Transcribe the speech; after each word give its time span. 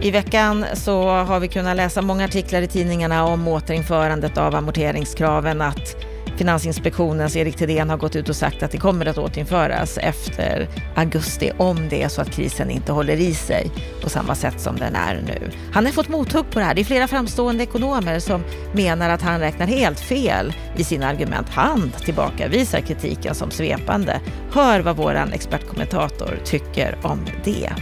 I 0.00 0.10
veckan 0.10 0.64
så 0.74 1.08
har 1.08 1.40
vi 1.40 1.48
kunnat 1.48 1.76
läsa 1.76 2.02
många 2.02 2.24
artiklar 2.24 2.62
i 2.62 2.66
tidningarna 2.66 3.24
om 3.24 3.48
återinförandet 3.48 4.38
av 4.38 4.54
amorteringskraven, 4.54 5.62
att 5.62 5.96
Finansinspektionens 6.36 7.36
Erik 7.36 7.56
Thedéen 7.56 7.90
har 7.90 7.96
gått 7.96 8.16
ut 8.16 8.28
och 8.28 8.36
sagt 8.36 8.62
att 8.62 8.70
det 8.70 8.78
kommer 8.78 9.06
att 9.06 9.18
återinföras 9.18 9.98
efter 9.98 10.68
augusti 10.96 11.52
om 11.58 11.88
det 11.88 12.02
är 12.02 12.08
så 12.08 12.22
att 12.22 12.30
krisen 12.30 12.70
inte 12.70 12.92
håller 12.92 13.16
i 13.16 13.34
sig 13.34 13.70
på 14.02 14.10
samma 14.10 14.34
sätt 14.34 14.60
som 14.60 14.76
den 14.76 14.94
är 14.94 15.14
nu. 15.14 15.50
Han 15.72 15.84
har 15.84 15.92
fått 15.92 16.08
mothugg 16.08 16.50
på 16.50 16.58
det 16.58 16.64
här. 16.64 16.74
Det 16.74 16.80
är 16.80 16.84
flera 16.84 17.08
framstående 17.08 17.62
ekonomer 17.62 18.18
som 18.18 18.44
menar 18.72 19.10
att 19.10 19.22
han 19.22 19.40
räknar 19.40 19.66
helt 19.66 20.00
fel 20.00 20.54
i 20.76 20.84
sina 20.84 21.06
argument. 21.06 21.48
Han 21.50 21.92
tillbakavisar 22.04 22.80
kritiken 22.80 23.34
som 23.34 23.50
svepande. 23.50 24.20
Hör 24.52 24.80
vad 24.80 24.96
vår 24.96 25.34
expertkommentator 25.34 26.38
tycker 26.44 26.98
om 27.02 27.26
det. 27.44 27.72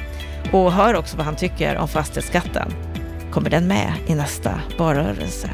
Och 0.54 0.72
hör 0.72 0.94
också 0.94 1.16
vad 1.16 1.26
han 1.26 1.36
tycker 1.36 1.76
om 1.76 1.88
fastighetsskatten. 1.88 2.72
Kommer 3.30 3.50
den 3.50 3.66
med 3.66 3.92
i 4.06 4.14
nästa 4.14 4.60
valrörelse? 4.78 5.50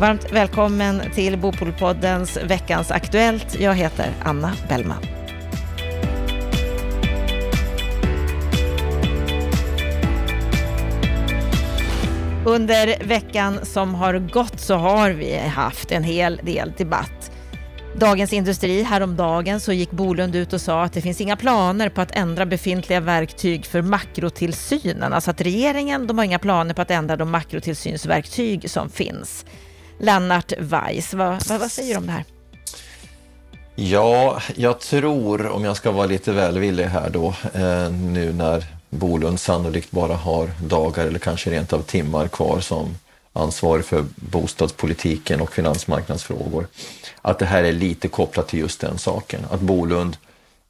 Varmt 0.00 0.32
välkommen 0.32 1.02
till 1.14 1.38
Bopolpoddens 1.38 2.38
Veckans 2.44 2.90
Aktuellt. 2.90 3.60
Jag 3.60 3.74
heter 3.74 4.10
Anna 4.22 4.52
Bellman. 4.68 5.02
Under 12.46 13.04
veckan 13.04 13.58
som 13.62 13.94
har 13.94 14.18
gått 14.18 14.60
så 14.60 14.74
har 14.74 15.10
vi 15.10 15.38
haft 15.38 15.92
en 15.92 16.04
hel 16.04 16.40
del 16.42 16.72
debatt. 16.76 17.21
Dagens 17.96 18.32
Industri 18.32 18.82
häromdagen 18.82 19.60
så 19.60 19.72
gick 19.72 19.90
Bolund 19.90 20.36
ut 20.36 20.52
och 20.52 20.60
sa 20.60 20.82
att 20.82 20.92
det 20.92 21.00
finns 21.00 21.20
inga 21.20 21.36
planer 21.36 21.88
på 21.88 22.00
att 22.00 22.10
ändra 22.10 22.46
befintliga 22.46 23.00
verktyg 23.00 23.66
för 23.66 23.82
makrotillsynen. 23.82 25.12
Alltså 25.12 25.30
att 25.30 25.40
regeringen 25.40 26.06
de 26.06 26.18
har 26.18 26.24
inga 26.24 26.38
planer 26.38 26.74
på 26.74 26.82
att 26.82 26.90
ändra 26.90 27.16
de 27.16 27.30
makrotillsynsverktyg 27.30 28.70
som 28.70 28.90
finns. 28.90 29.44
Lennart 29.98 30.52
Weiss, 30.58 31.14
vad, 31.14 31.48
vad, 31.48 31.60
vad 31.60 31.70
säger 31.70 31.94
du 31.94 31.98
om 31.98 32.06
det 32.06 32.12
här? 32.12 32.24
Ja, 33.74 34.40
jag 34.56 34.80
tror, 34.80 35.46
om 35.46 35.64
jag 35.64 35.76
ska 35.76 35.90
vara 35.90 36.06
lite 36.06 36.32
välvillig 36.32 36.84
här 36.84 37.10
då, 37.10 37.34
eh, 37.54 37.90
nu 37.90 38.32
när 38.32 38.64
Bolund 38.90 39.40
sannolikt 39.40 39.90
bara 39.90 40.14
har 40.14 40.50
dagar 40.64 41.06
eller 41.06 41.18
kanske 41.18 41.50
rent 41.50 41.72
av 41.72 41.82
timmar 41.82 42.28
kvar 42.28 42.60
som 42.60 42.94
ansvarig 43.32 43.84
för 43.84 44.04
bostadspolitiken 44.16 45.40
och 45.40 45.52
finansmarknadsfrågor, 45.52 46.66
att 47.22 47.38
det 47.38 47.46
här 47.46 47.64
är 47.64 47.72
lite 47.72 48.08
kopplat 48.08 48.48
till 48.48 48.58
just 48.58 48.80
den 48.80 48.98
saken. 48.98 49.46
Att 49.50 49.60
Bolund 49.60 50.16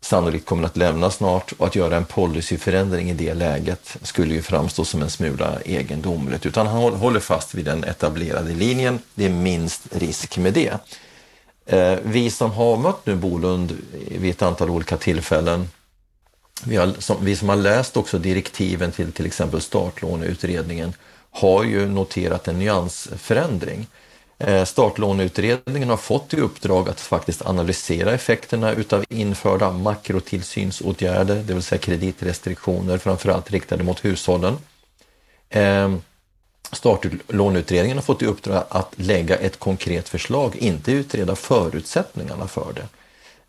sannolikt 0.01 0.47
kommer 0.47 0.65
att 0.65 0.77
lämna 0.77 1.11
snart 1.11 1.53
och 1.53 1.67
att 1.67 1.77
göra 1.77 1.97
en 1.97 2.05
policyförändring 2.05 3.11
i 3.11 3.15
det 3.15 3.35
läget 3.35 3.97
skulle 4.03 4.35
ju 4.35 4.43
framstå 4.43 4.85
som 4.85 5.03
en 5.03 5.11
smula 5.11 5.61
egendomligt. 5.65 6.47
Utan 6.47 6.67
han 6.67 6.93
håller 6.93 7.21
fast 7.21 7.55
vid 7.55 7.65
den 7.65 7.85
etablerade 7.85 8.55
linjen. 8.55 8.99
Det 9.15 9.25
är 9.25 9.31
minst 9.31 9.97
risk 9.97 10.39
med 10.39 10.53
det. 10.53 10.79
Eh, 11.67 11.99
vi 12.03 12.31
som 12.31 12.51
har 12.51 12.77
mött 12.77 13.07
nu 13.07 13.15
Bolund 13.17 13.79
vid 14.09 14.31
ett 14.31 14.43
antal 14.43 14.71
olika 14.71 14.97
tillfällen, 14.97 15.69
vi, 16.65 16.77
har, 16.77 16.93
som, 16.99 17.25
vi 17.25 17.37
som 17.37 17.49
har 17.49 17.57
läst 17.57 17.97
också 17.97 18.19
direktiven 18.19 18.93
till 18.93 19.13
till 19.13 19.27
exempel 19.27 19.61
startlåneutredningen 19.61 20.95
har 21.31 21.65
ju 21.65 21.89
noterat 21.89 22.49
en 22.49 22.59
nyansförändring. 22.59 23.87
Eh, 24.47 24.65
startlåneutredningen 24.65 25.89
har 25.89 25.97
fått 25.97 26.35
i 26.35 26.41
uppdrag 26.41 26.89
att 26.89 27.01
faktiskt 27.01 27.47
analysera 27.47 28.13
effekterna 28.13 28.73
utav 28.73 29.05
införda 29.09 29.71
makrotillsynsåtgärder, 29.71 31.35
det 31.35 31.55
vill 31.55 31.63
säga 31.63 31.79
kreditrestriktioner, 31.79 32.99
framförallt 32.99 33.51
riktade 33.51 33.85
mot 33.85 34.05
hushållen. 34.05 34.57
Eh, 35.51 35.95
startlåneutredningen 36.73 37.97
har 37.97 38.03
fått 38.03 38.23
i 38.23 38.27
uppdrag 38.27 38.65
att 38.69 38.93
lägga 38.97 39.37
ett 39.37 39.59
konkret 39.59 40.09
förslag, 40.09 40.57
inte 40.57 40.93
utreda 40.93 41.37
förutsättningarna 41.37 42.49
för 42.49 42.73
det. 42.73 42.89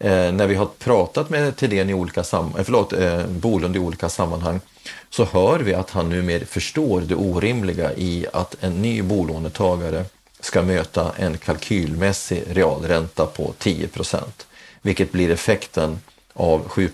Eh, 0.09 0.31
när 0.31 0.47
vi 0.47 0.56
har 0.56 0.66
pratat 0.66 1.29
med 1.29 1.56
Thedéen 1.56 1.89
i 1.89 1.94
olika 1.94 2.23
sammanhang, 2.23 2.59
eh, 2.59 2.66
förlåt, 2.66 2.94
Bolund 3.29 3.75
i 3.75 3.79
olika 3.79 4.09
sammanhang 4.09 4.59
så 5.09 5.25
hör 5.25 5.59
vi 5.59 5.73
att 5.73 5.89
han 5.89 6.09
numera 6.09 6.45
förstår 6.45 7.01
det 7.01 7.16
orimliga 7.16 7.94
i 7.94 8.25
att 8.34 8.63
en 8.63 8.81
ny 8.81 9.01
bolånetagare 9.01 10.06
ska 10.46 10.62
möta 10.62 11.12
en 11.18 11.38
kalkylmässig 11.38 12.44
realränta 12.48 13.26
på 13.26 13.54
10% 13.59 14.22
vilket 14.84 15.12
blir 15.12 15.31
effekten 15.31 16.00
av 16.34 16.70
7 16.70 16.90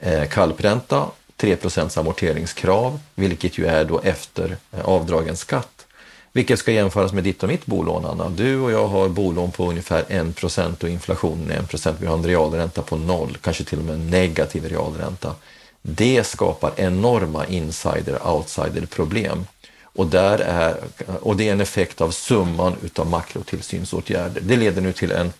eh, 0.00 0.28
kalpränta, 0.28 1.06
3% 1.38 1.98
amorteringskrav, 1.98 3.00
vilket 3.14 3.58
ju 3.58 3.66
är 3.66 3.84
då 3.84 4.00
efter 4.00 4.56
eh, 4.72 4.84
avdragen 4.84 5.36
skatt. 5.36 5.86
Vilket 6.32 6.58
ska 6.58 6.72
jämföras 6.72 7.12
med 7.12 7.24
ditt 7.24 7.42
och 7.42 7.48
mitt 7.48 7.66
bolån, 7.66 8.04
Anna. 8.04 8.28
Du 8.28 8.60
och 8.60 8.72
jag 8.72 8.88
har 8.88 9.08
bolån 9.08 9.50
på 9.50 9.68
ungefär 9.68 10.02
1% 10.02 10.82
och 10.82 10.88
inflationen 10.88 11.50
är 11.50 11.88
1 11.88 11.96
Vi 12.00 12.06
har 12.06 12.14
en 12.14 12.26
realränta 12.26 12.82
på 12.82 12.96
noll, 12.96 13.38
kanske 13.40 13.64
till 13.64 13.78
och 13.78 13.84
med 13.84 13.94
en 13.94 14.10
negativ 14.10 14.68
realränta. 14.68 15.34
Det 15.82 16.26
skapar 16.26 16.72
enorma 16.76 17.46
insider-outsider-problem. 17.46 19.46
Och, 19.92 20.06
där 20.06 20.38
är, 20.38 20.76
och 21.20 21.36
det 21.36 21.48
är 21.48 21.52
en 21.52 21.60
effekt 21.60 22.00
av 22.00 22.10
summan 22.10 22.76
utav 22.82 23.06
makrotillsynsåtgärder. 23.06 24.40
Det 24.40 24.56
leder 24.56 24.82
nu 24.82 24.92
till 24.92 25.12
en 25.12 25.32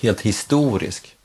helt 0.00 0.20
historisk 0.20 1.16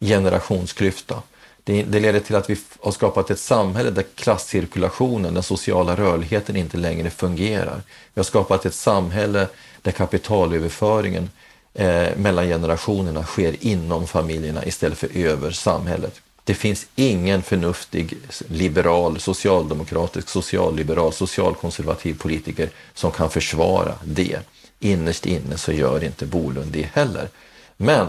generationsklyfta. 0.00 1.22
Det, 1.64 1.82
det 1.82 2.00
leder 2.00 2.20
till 2.20 2.36
att 2.36 2.50
vi 2.50 2.56
har 2.80 2.92
skapat 2.92 3.30
ett 3.30 3.38
samhälle 3.38 3.90
där 3.90 4.04
klasscirkulationen, 4.14 5.34
den 5.34 5.42
sociala 5.42 5.96
rörligheten 5.96 6.56
inte 6.56 6.76
längre 6.76 7.10
fungerar. 7.10 7.82
Vi 8.14 8.18
har 8.18 8.24
skapat 8.24 8.66
ett 8.66 8.74
samhälle 8.74 9.48
där 9.82 9.92
kapitalöverföringen 9.92 11.30
eh, 11.74 12.16
mellan 12.16 12.46
generationerna 12.46 13.24
sker 13.24 13.56
inom 13.60 14.06
familjerna 14.06 14.64
istället 14.64 14.98
för 14.98 15.16
över 15.16 15.50
samhället. 15.50 16.20
Det 16.48 16.54
finns 16.54 16.86
ingen 16.96 17.42
förnuftig 17.42 18.14
liberal, 18.48 19.20
socialdemokratisk, 19.20 20.28
socialliberal, 20.28 21.12
socialkonservativ 21.12 22.18
politiker 22.18 22.70
som 22.94 23.10
kan 23.10 23.30
försvara 23.30 23.94
det. 24.04 24.38
Innerst 24.80 25.26
inne 25.26 25.58
så 25.58 25.72
gör 25.72 26.04
inte 26.04 26.26
Bolund 26.26 26.72
det 26.72 26.88
heller. 26.92 27.28
Men 27.76 28.06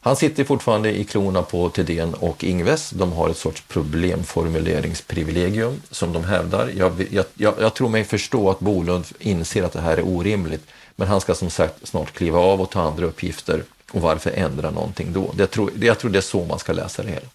han 0.00 0.16
sitter 0.16 0.44
fortfarande 0.44 0.98
i 0.98 1.04
klorna 1.04 1.42
på 1.42 1.68
Thedéen 1.68 2.14
och 2.14 2.44
Ingves. 2.44 2.90
De 2.90 3.12
har 3.12 3.28
ett 3.28 3.36
sorts 3.36 3.64
problemformuleringsprivilegium 3.68 5.82
som 5.90 6.12
de 6.12 6.24
hävdar. 6.24 6.70
Jag, 6.76 7.06
jag, 7.10 7.24
jag, 7.60 7.74
tror 7.74 7.88
mig 7.88 8.04
förstå 8.04 8.50
att 8.50 8.60
Bolund 8.60 9.04
inser 9.18 9.62
att 9.62 9.72
det 9.72 9.80
här 9.80 9.96
är 9.96 10.08
orimligt. 10.08 10.66
Men 10.96 11.08
han 11.08 11.20
ska 11.20 11.34
som 11.34 11.50
sagt 11.50 11.88
snart 11.88 12.12
kliva 12.12 12.38
av 12.38 12.60
och 12.60 12.70
ta 12.70 12.82
andra 12.82 13.06
uppgifter. 13.06 13.64
Och 13.90 14.00
varför 14.00 14.30
ändra 14.30 14.70
någonting 14.70 15.12
då? 15.12 15.32
Det, 15.34 15.46
tror, 15.46 15.70
jag 15.80 15.98
tror 15.98 16.10
det 16.10 16.18
är 16.18 16.22
så 16.22 16.44
man 16.44 16.58
ska 16.58 16.72
läsa 16.72 17.02
det 17.02 17.08
hela. 17.08 17.28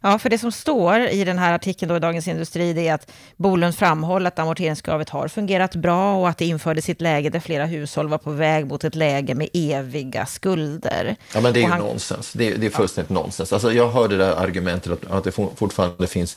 Ja, 0.00 0.18
för 0.18 0.30
det 0.30 0.38
som 0.38 0.52
står 0.52 1.00
i 1.00 1.24
den 1.24 1.38
här 1.38 1.52
artikeln 1.52 1.88
då 1.88 1.96
i 1.96 2.00
Dagens 2.00 2.28
Industri, 2.28 2.72
det 2.72 2.88
är 2.88 2.94
att 2.94 3.10
Bolund 3.36 3.74
framhåller 3.74 4.28
att 4.28 4.38
amorteringskravet 4.38 5.08
har 5.08 5.28
fungerat 5.28 5.76
bra 5.76 6.14
och 6.20 6.28
att 6.28 6.38
det 6.38 6.46
infördes 6.46 6.88
i 6.88 6.92
ett 6.92 7.00
läge 7.00 7.30
där 7.30 7.40
flera 7.40 7.66
hushåll 7.66 8.08
var 8.08 8.18
på 8.18 8.30
väg 8.30 8.66
mot 8.66 8.84
ett 8.84 8.94
läge 8.94 9.34
med 9.34 9.48
eviga 9.52 10.26
skulder. 10.26 11.16
Ja, 11.34 11.40
men 11.40 11.52
det 11.52 11.60
är 11.60 11.62
ju 11.62 11.68
han... 11.68 11.80
nonsens. 11.80 12.32
Det 12.32 12.48
är, 12.48 12.58
det 12.58 12.66
är 12.66 12.70
fullständigt 12.70 13.10
ja. 13.10 13.22
nonsens. 13.22 13.52
Alltså, 13.52 13.72
jag 13.72 13.88
hörde 13.88 14.16
det 14.16 14.24
där 14.24 14.36
argumentet 14.36 14.92
att, 14.92 15.10
att 15.10 15.24
det 15.24 15.32
fortfarande 15.32 16.06
finns 16.06 16.36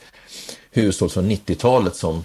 hushåll 0.72 1.10
från 1.10 1.32
90-talet 1.32 1.96
som 1.96 2.24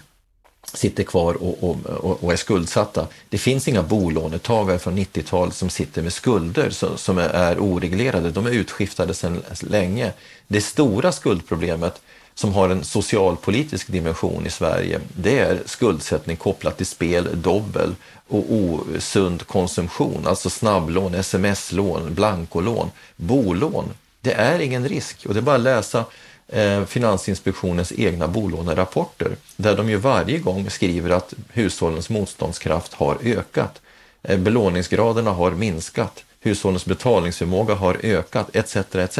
sitter 0.72 1.04
kvar 1.04 1.34
och, 1.34 1.70
och, 1.70 2.24
och, 2.24 2.32
är 2.32 2.36
skuldsatta. 2.36 3.06
Det 3.28 3.38
finns 3.38 3.68
inga 3.68 3.82
bolånetagare 3.82 4.78
från 4.78 4.98
90-talet 4.98 5.54
som 5.54 5.70
sitter 5.70 6.02
med 6.02 6.12
skulder 6.12 6.70
som, 6.70 6.98
som 6.98 7.18
är 7.18 7.58
oreglerade. 7.58 8.30
De 8.30 8.46
är 8.46 8.50
utskiftade 8.50 9.14
sedan 9.14 9.42
länge. 9.60 10.12
Det 10.46 10.60
stora 10.60 11.12
skuldproblemet 11.12 12.00
som 12.34 12.54
har 12.54 12.68
en 12.68 12.84
socialpolitisk 12.84 13.86
dimension 13.86 14.46
i 14.46 14.50
Sverige, 14.50 15.00
det 15.16 15.38
är 15.38 15.62
skuldsättning 15.66 16.36
kopplat 16.36 16.76
till 16.76 16.86
spel, 16.86 17.28
dobbel 17.34 17.94
och 18.28 18.44
osund 18.52 19.46
konsumtion, 19.46 20.26
alltså 20.26 20.50
snabblån, 20.50 21.14
sms-lån, 21.14 22.14
blankolån, 22.14 22.90
bolån. 23.16 23.84
Det 24.20 24.32
är 24.32 24.58
ingen 24.58 24.88
risk 24.88 25.26
och 25.28 25.34
det 25.34 25.40
är 25.40 25.42
bara 25.42 25.56
att 25.56 25.62
läsa 25.62 26.04
Eh, 26.48 26.84
Finansinspektionens 26.84 27.92
egna 27.92 28.28
bolånerapporter 28.28 29.36
där 29.56 29.76
de 29.76 29.90
ju 29.90 29.96
varje 29.96 30.38
gång 30.38 30.70
skriver 30.70 31.10
att 31.10 31.34
hushållens 31.52 32.10
motståndskraft 32.10 32.94
har 32.94 33.18
ökat. 33.22 33.80
Eh, 34.22 34.38
belåningsgraderna 34.38 35.30
har 35.30 35.50
minskat 35.50 36.24
hushållens 36.46 36.84
betalningsförmåga 36.84 37.74
har 37.74 37.98
ökat 38.02 38.56
etc. 38.56 38.76
etc. 38.76 39.18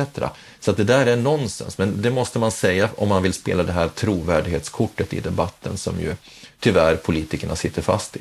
Så 0.60 0.70
att 0.70 0.76
det 0.76 0.84
där 0.84 1.06
är 1.06 1.16
nonsens, 1.16 1.78
men 1.78 2.02
det 2.02 2.10
måste 2.10 2.38
man 2.38 2.50
säga 2.50 2.88
om 2.96 3.08
man 3.08 3.22
vill 3.22 3.32
spela 3.32 3.62
det 3.62 3.72
här 3.72 3.88
trovärdighetskortet 3.88 5.14
i 5.14 5.20
debatten 5.20 5.76
som 5.76 6.00
ju 6.00 6.14
tyvärr 6.60 6.96
politikerna 6.96 7.56
sitter 7.56 7.82
fast 7.82 8.16
i. 8.16 8.20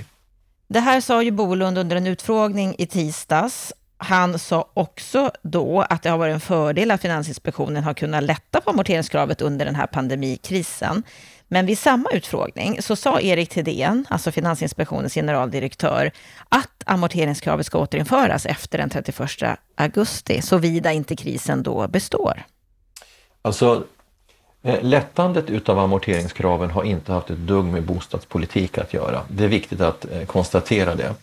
Det 0.68 0.80
här 0.80 1.02
sa 1.02 1.24
ju 1.24 1.32
Bolund 1.32 1.78
under 1.78 1.96
en 1.96 2.08
utfrågning 2.08 2.76
i 2.78 2.86
tisdags. 2.86 3.74
Han 4.06 4.40
sa 4.40 4.70
också 4.74 5.32
då 5.42 5.82
att 5.82 6.04
det 6.04 6.10
har 6.10 6.18
varit 6.18 6.34
en 6.34 6.40
fördel 6.40 6.92
att 6.92 7.02
Finansinspektionen 7.02 7.84
har 7.84 7.94
kunnat 7.94 8.24
lätta 8.24 8.62
på 8.62 8.70
amorteringskravet 8.70 9.42
under 9.42 9.66
den 9.66 9.76
här 9.76 9.88
pandemikrisen. 9.88 11.04
Men 11.48 11.66
vid 11.66 11.80
samma 11.80 12.10
utfrågning 12.12 12.82
så 12.82 12.96
sa 12.96 13.20
Erik 13.20 13.50
Thedéen, 13.50 14.06
alltså 14.10 14.32
Finansinspektionens 14.32 15.14
generaldirektör, 15.14 16.12
att 16.50 16.84
amorteringskravet 16.86 17.66
ska 17.66 17.80
återinföras 17.80 18.46
efter 18.46 18.78
den 18.78 18.90
31 18.90 19.60
augusti, 19.76 20.42
såvida 20.42 20.92
inte 20.92 21.16
krisen 21.16 21.64
då 21.64 21.88
består. 21.88 22.44
Alltså, 23.42 23.84
eh, 24.64 24.84
lättandet 24.84 25.50
utav 25.50 25.80
amorteringskraven 25.80 26.72
har 26.72 26.84
inte 26.84 27.12
haft 27.12 27.30
ett 27.30 27.38
dugg 27.38 27.66
med 27.66 27.84
bostadspolitik 27.84 28.78
att 28.78 28.94
göra. 28.94 29.22
Det 29.30 29.44
är 29.44 29.48
viktigt 29.48 29.82
att 29.82 30.06
eh, 30.12 30.26
konstatera 30.26 30.96
det. 30.96 31.16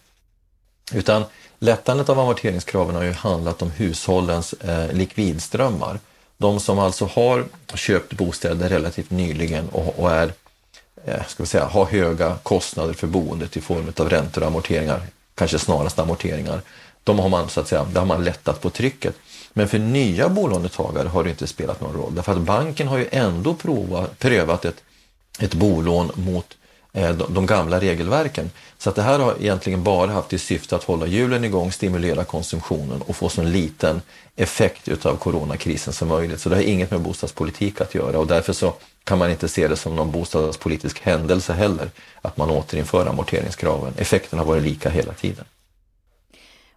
Utan 0.95 1.25
lättandet 1.63 2.09
av 2.09 2.21
amorteringskraven 2.21 2.95
har 2.95 3.03
ju 3.03 3.13
handlat 3.13 3.63
om 3.63 3.71
hushållens 3.71 4.53
eh, 4.53 4.93
likvidströmmar. 4.93 6.01
De 6.39 6.61
som 6.61 6.79
alltså 6.79 7.05
har 7.05 7.45
köpt 7.75 8.13
bostäder 8.13 8.69
relativt 8.69 9.11
nyligen 9.11 9.69
och, 9.69 9.99
och 9.99 10.11
är, 10.11 10.33
eh, 11.05 11.25
ska 11.29 11.43
vi 11.43 11.47
säga, 11.47 11.65
har 11.65 11.85
höga 11.85 12.37
kostnader 12.43 12.95
för 12.95 13.07
boendet 13.07 13.57
i 13.57 13.61
form 13.61 13.93
av 13.97 14.11
räntor 14.11 14.41
och 14.41 14.47
amorteringar, 14.47 15.01
kanske 15.35 15.59
snarast 15.59 15.99
amorteringar, 15.99 16.61
de 17.05 17.19
har 17.19 17.29
man, 17.29 17.49
så 17.49 17.61
att 17.61 17.69
säga, 17.69 17.85
där 17.85 18.01
har 18.01 18.07
man 18.07 18.25
lättat 18.25 18.61
på 18.61 18.71
trycket. 18.71 19.15
Men 19.53 19.69
för 19.69 19.79
nya 19.79 20.29
bolånetagare 20.29 21.09
har 21.09 21.25
det 21.25 21.31
inte 21.31 21.47
spelat 21.47 21.81
någon 21.81 21.95
roll 21.95 22.15
därför 22.15 22.33
att 22.33 22.39
banken 22.39 22.89
har 22.89 22.99
ju 22.99 23.09
ändå 23.13 23.55
provat, 23.55 24.19
prövat 24.19 24.65
ett, 24.65 24.83
ett 25.39 25.55
bolån 25.55 26.11
mot 26.15 26.57
Eh, 26.95 27.13
de 27.13 27.47
gamla 27.47 27.81
regelverken. 27.81 28.51
Så 28.79 28.91
att 28.91 28.97
det 28.97 29.03
här 29.03 29.19
har 29.19 29.35
egentligen 29.41 29.83
bara 29.83 30.11
haft 30.11 30.29
till 30.29 30.41
syfte 30.41 30.77
att 30.77 30.85
hålla 30.85 31.07
hjulen 31.07 31.45
igång, 31.45 31.73
stimulera 31.73 32.25
konsumtionen 32.25 33.03
och 33.03 33.17
få 33.17 33.29
så 33.29 33.43
liten 33.43 34.03
effekt 34.37 34.89
utav 34.89 35.17
coronakrisen 35.17 35.93
som 35.93 36.09
möjligt. 36.09 36.41
Så 36.41 36.49
det 36.49 36.57
har 36.57 36.63
inget 36.63 36.91
med 36.91 37.01
bostadspolitik 37.01 37.81
att 37.81 37.95
göra 37.95 38.19
och 38.19 38.27
därför 38.27 38.53
så 38.53 38.75
kan 39.05 39.19
man 39.19 39.31
inte 39.31 39.49
se 39.49 39.69
det 39.69 39.77
som 39.77 39.97
någon 39.97 40.11
bostadspolitisk 40.11 41.01
händelse 41.01 41.53
heller 41.53 41.91
att 42.23 42.37
man 42.37 42.51
återinför 42.51 43.07
amorteringskraven. 43.07 43.93
Effekten 43.97 44.39
har 44.39 44.47
varit 44.47 44.63
lika 44.63 44.91
hela 44.91 45.13
tiden. 45.13 45.45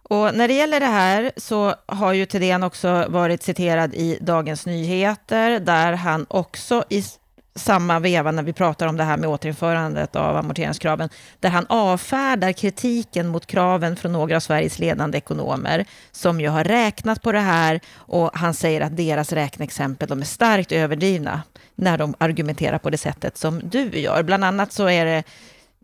Och 0.02 0.34
när 0.34 0.48
det 0.48 0.54
gäller 0.54 0.80
det 0.80 0.86
här 0.86 1.32
så 1.36 1.74
har 1.86 2.12
ju 2.12 2.26
Thedéen 2.26 2.62
också 2.62 3.06
varit 3.08 3.42
citerad 3.42 3.94
i 3.94 4.18
Dagens 4.20 4.66
Nyheter 4.66 5.60
där 5.60 5.92
han 5.92 6.26
också 6.28 6.84
i 6.88 7.04
samma 7.56 7.98
veva 7.98 8.30
när 8.30 8.42
vi 8.42 8.52
pratar 8.52 8.86
om 8.86 8.96
det 8.96 9.04
här 9.04 9.16
med 9.16 9.28
återinförandet 9.28 10.16
av 10.16 10.36
amorteringskraven, 10.36 11.08
där 11.40 11.50
han 11.50 11.66
avfärdar 11.68 12.52
kritiken 12.52 13.28
mot 13.28 13.46
kraven 13.46 13.96
från 13.96 14.12
några 14.12 14.36
av 14.36 14.40
Sveriges 14.40 14.78
ledande 14.78 15.18
ekonomer 15.18 15.84
som 16.12 16.40
ju 16.40 16.48
har 16.48 16.64
räknat 16.64 17.22
på 17.22 17.32
det 17.32 17.40
här 17.40 17.80
och 17.96 18.30
han 18.34 18.54
säger 18.54 18.80
att 18.80 18.96
deras 18.96 19.32
räkneexempel 19.32 20.08
de 20.08 20.20
är 20.20 20.24
starkt 20.24 20.72
överdrivna 20.72 21.42
när 21.74 21.98
de 21.98 22.14
argumenterar 22.18 22.78
på 22.78 22.90
det 22.90 22.98
sättet 22.98 23.36
som 23.36 23.60
du 23.64 23.98
gör. 23.98 24.22
Bland 24.22 24.44
annat 24.44 24.72
så 24.72 24.88
är 24.88 25.04
det 25.04 25.22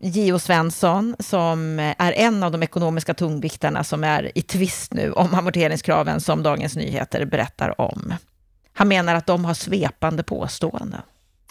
Gio 0.01 0.39
Svensson, 0.39 1.15
som 1.19 1.79
är 1.79 2.11
en 2.11 2.43
av 2.43 2.51
de 2.51 2.63
ekonomiska 2.63 3.13
tungviktarna 3.13 3.83
som 3.83 4.03
är 4.03 4.31
i 4.37 4.41
tvist 4.41 4.93
nu 4.93 5.11
om 5.11 5.33
amorteringskraven 5.33 6.21
som 6.21 6.43
Dagens 6.43 6.75
Nyheter 6.75 7.25
berättar 7.25 7.81
om. 7.81 8.13
Han 8.73 8.87
menar 8.87 9.15
att 9.15 9.25
de 9.25 9.45
har 9.45 9.53
svepande 9.53 10.23
påståenden 10.23 11.01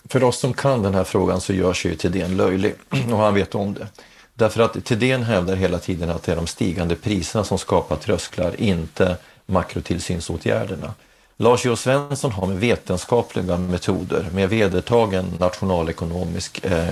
för 0.09 0.25
oss 0.25 0.39
som 0.39 0.55
kan 0.55 0.83
den 0.83 0.95
här 0.95 1.05
frågan 1.05 1.41
så 1.41 1.53
görs 1.53 1.87
ju 1.87 1.95
Thedéen 1.95 2.37
löjlig 2.37 2.75
och 3.13 3.19
han 3.19 3.35
vet 3.35 3.55
om 3.55 3.75
det. 3.75 3.87
Därför 4.35 4.63
att 4.63 4.85
Thedéen 4.85 5.23
hävdar 5.23 5.57
hela 5.57 5.79
tiden 5.79 6.11
att 6.11 6.23
det 6.23 6.33
är 6.33 6.37
de 6.37 6.47
stigande 6.47 6.97
priserna 6.97 7.45
som 7.45 7.59
skapar 7.59 7.97
trösklar, 7.97 8.61
inte 8.61 9.17
makrotillsynsåtgärderna. 9.47 10.95
Lars 11.37 11.65
Jo 11.65 11.77
Svensson 11.77 12.33
har 12.33 12.47
med 12.47 12.57
vetenskapliga 12.57 13.57
metoder, 13.57 14.29
med 14.35 14.49
vedertagen 14.49 15.27
nationalekonomisk 15.39 16.65
eh, 16.65 16.89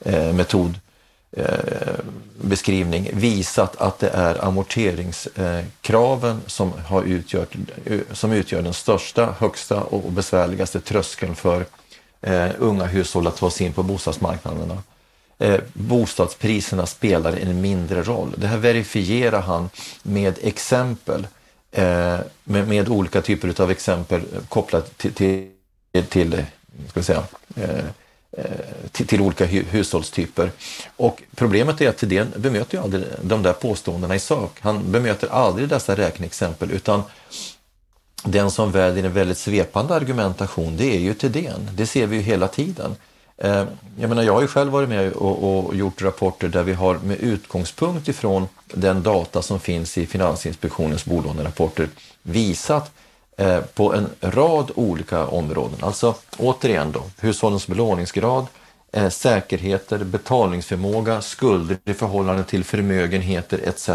eh, 0.00 0.32
metodbeskrivning 0.32 3.06
eh, 3.06 3.16
visat 3.16 3.76
att 3.76 3.98
det 3.98 4.08
är 4.08 4.44
amorteringskraven 4.44 6.40
som, 6.46 6.72
har 6.86 7.02
utgjort, 7.02 7.54
eh, 7.84 8.00
som 8.12 8.32
utgör 8.32 8.62
den 8.62 8.74
största, 8.74 9.34
högsta 9.38 9.82
och 9.82 10.12
besvärligaste 10.12 10.80
tröskeln 10.80 11.34
för 11.34 11.64
eh, 12.22 12.50
unga 12.58 12.84
hushåll 12.84 13.26
att 13.26 13.36
ta 13.36 13.50
sig 13.50 13.66
in 13.66 13.72
på 13.72 13.82
bostadsmarknaderna. 13.82 14.82
Eh, 15.38 15.60
bostadspriserna 15.72 16.86
spelar 16.86 17.32
en 17.32 17.60
mindre 17.60 18.02
roll. 18.02 18.34
Det 18.36 18.46
här 18.46 18.58
verifierar 18.58 19.40
han 19.40 19.70
med 20.02 20.38
exempel, 20.42 21.26
eh, 21.72 22.18
med, 22.44 22.68
med, 22.68 22.88
olika 22.88 23.22
typer 23.22 23.62
av 23.62 23.70
exempel 23.70 24.22
kopplat 24.48 24.98
till, 24.98 25.12
till, 25.12 25.50
till 26.08 26.44
ska 26.88 27.02
säga, 27.02 27.22
eh, 27.56 27.84
eh, 28.36 28.44
till, 28.92 29.06
till, 29.06 29.20
olika 29.20 29.46
hu 29.46 29.62
hushållstyper. 29.62 30.50
Och 30.96 31.22
problemet 31.36 31.80
är 31.80 31.88
att 31.88 31.98
Thedéen 31.98 32.32
bemöter 32.36 32.76
ju 32.78 32.82
aldrig 32.82 33.04
de 33.22 33.42
där 33.42 33.52
påståendena 33.52 34.14
i 34.14 34.20
sak. 34.20 34.58
Han 34.60 34.92
bemöter 34.92 35.28
aldrig 35.28 35.68
dessa 35.68 35.96
räkneexempel 35.96 36.70
utan 36.70 37.02
den 38.24 38.50
som 38.50 38.72
väljer 38.72 39.04
en 39.04 39.12
väldigt 39.12 39.38
svepande 39.38 39.94
argumentation, 39.94 40.76
det 40.76 40.96
är 40.96 40.98
ju 40.98 41.14
Thedéen. 41.14 41.68
Det 41.72 41.86
ser 41.86 42.06
vi 42.06 42.16
ju 42.16 42.22
hela 42.22 42.48
tiden. 42.48 42.96
Eh, 43.38 43.64
jag 44.00 44.08
menar, 44.08 44.22
jag 44.22 44.32
har 44.32 44.40
ju 44.40 44.46
själv 44.46 44.72
varit 44.72 44.88
med 44.88 45.12
och, 45.12 45.66
och, 45.66 45.74
gjort 45.74 46.02
rapporter 46.02 46.48
där 46.48 46.62
vi 46.62 46.72
har 46.72 46.98
med 46.98 47.16
utgångspunkt 47.20 48.08
ifrån 48.08 48.48
den 48.66 49.02
data 49.02 49.42
som 49.42 49.60
finns 49.60 49.98
i 49.98 50.06
Finansinspektionens 50.06 51.04
bolånerapporter 51.04 51.88
visat 52.22 52.90
eh, 53.36 53.60
på 53.60 53.94
en 53.94 54.06
rad 54.20 54.70
olika 54.74 55.26
områden. 55.26 55.78
Alltså 55.80 56.14
återigen 56.38 56.92
då, 56.92 57.02
hushållens 57.20 57.66
belåningsgrad, 57.66 58.46
eh, 58.92 59.08
säkerheter, 59.08 59.98
betalningsförmåga, 59.98 61.20
skulder 61.20 61.78
i 61.84 61.94
förhållande 61.94 62.44
till 62.44 62.64
förmögenheter 62.64 63.60
etc 63.64 63.90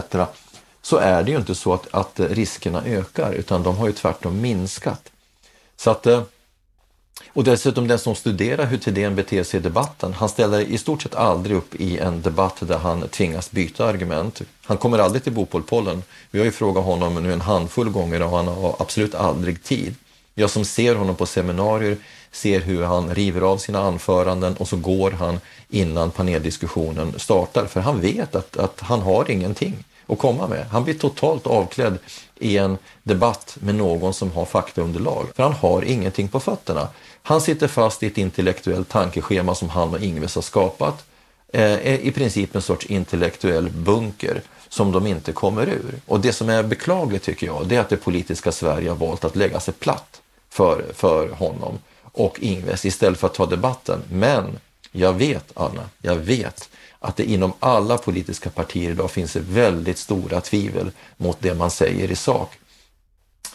så 0.86 0.98
är 0.98 1.24
det 1.24 1.32
ju 1.32 1.38
inte 1.38 1.56
så 1.56 1.74
att, 1.74 1.88
att 1.92 2.20
riskerna 2.20 2.84
ökar 2.86 3.32
utan 3.32 3.64
de 3.64 3.78
har 3.78 3.88
ju 3.88 3.94
tvärtom 3.94 4.42
minskat. 4.42 5.12
Så 5.78 5.92
att, 5.92 6.08
eh, 6.08 6.22
och 7.34 7.44
dessutom 7.44 7.88
den 7.88 8.00
som 8.00 8.16
studerar 8.16 8.66
hur 8.66 8.78
Thedéen 8.78 9.16
beter 9.16 9.44
sig 9.44 9.60
i 9.60 9.64
debatten, 9.64 10.14
han 10.14 10.30
ställer 10.30 10.60
i 10.60 10.78
stort 10.78 11.02
sett 11.02 11.16
aldrig 11.16 11.58
upp 11.58 11.76
i 11.76 11.98
en 11.98 12.22
debatt 12.22 12.58
där 12.60 12.78
han 12.78 13.08
tvingas 13.08 13.52
byta 13.52 13.86
argument. 13.86 14.42
Han 14.64 14.78
kommer 14.78 15.00
aldrig 15.00 15.24
till 15.24 15.34
Bopolpollen. 15.34 16.04
Vi 16.32 16.40
har 16.40 16.46
ju 16.46 16.52
frågat 16.52 16.86
honom 16.86 17.24
nu 17.24 17.34
en 17.34 17.42
handfull 17.42 17.90
gånger 17.90 18.22
och 18.22 18.30
han 18.30 18.48
har 18.48 18.76
absolut 18.80 19.16
aldrig 19.16 19.64
tid. 19.64 19.96
Jag 20.34 20.50
som 20.50 20.66
ser 20.66 20.96
honom 20.96 21.16
på 21.16 21.26
seminarier 21.26 21.98
ser 22.32 22.62
hur 22.62 22.84
han 22.84 23.16
river 23.16 23.42
av 23.42 23.58
sina 23.58 23.80
anföranden 23.80 24.56
och 24.56 24.68
så 24.68 24.78
går 24.78 25.12
han 25.12 25.40
innan 25.70 26.12
paneldiskussionen 26.12 27.20
startar 27.20 27.66
för 27.66 27.80
han 27.80 28.02
vet 28.02 28.36
att, 28.36 28.58
att 28.58 28.80
han 28.80 29.02
har 29.02 29.32
ingenting 29.32 29.84
att 30.08 30.20
komma 30.20 30.48
med. 30.48 30.66
Han 30.66 30.84
blir 30.84 30.94
totalt 30.94 31.48
avklädd 31.48 31.98
i 32.40 32.58
en 32.58 32.78
debatt 33.04 33.58
med 33.60 33.76
någon 33.76 34.14
som 34.14 34.32
har 34.32 34.46
faktaunderlag, 34.46 35.26
för 35.36 35.44
han 35.44 35.54
har 35.54 35.82
ingenting 35.82 36.28
på 36.28 36.40
fötterna. 36.40 36.88
Han 37.24 37.42
sitter 37.42 37.68
fast 37.68 38.04
i 38.04 38.08
ett 38.08 38.18
intellektuellt 38.18 38.90
tankeschema 38.90 39.56
som 39.56 39.70
han 39.70 39.94
och 39.94 40.00
Ingves 40.00 40.36
har 40.36 40.42
skapat, 40.42 41.06
eh, 41.54 41.96
i 41.96 42.12
princip 42.12 42.56
en 42.56 42.62
sorts 42.62 42.86
intellektuell 42.86 43.70
bunker 43.70 44.42
som 44.70 44.92
de 44.92 45.08
inte 45.08 45.32
kommer 45.32 45.68
ur. 45.68 46.00
Och 46.06 46.20
det 46.20 46.34
som 46.34 46.50
är 46.50 46.64
beklagligt 46.64 47.24
tycker 47.24 47.48
jag, 47.48 47.68
det 47.68 47.76
är 47.76 47.80
att 47.80 47.90
det 47.90 47.98
politiska 47.98 48.52
Sverige 48.52 48.90
har 48.90 48.96
valt 48.96 49.26
att 49.26 49.36
lägga 49.36 49.60
sig 49.60 49.74
platt 49.74 50.22
för, 50.50 50.86
för 50.94 51.30
honom 51.30 51.80
och 52.16 52.40
Ingves 52.40 52.86
istället 52.86 53.20
för 53.20 53.28
att 53.28 53.34
ta 53.34 53.46
debatten. 53.46 54.00
Men 54.10 54.60
jag 54.96 55.14
vet, 55.14 55.52
Anna, 55.56 55.90
jag 56.02 56.16
vet 56.16 56.70
att 57.00 57.16
det 57.16 57.24
inom 57.24 57.54
alla 57.60 57.98
politiska 57.98 58.50
partier 58.50 58.92
idag 58.92 59.12
finns 59.12 59.36
väldigt 59.36 59.98
stora 59.98 60.42
tvivel 60.42 60.92
mot 61.18 61.38
det 61.40 61.54
man 61.54 61.72
säger 61.72 62.12
i 62.12 62.16
sak. 62.16 62.58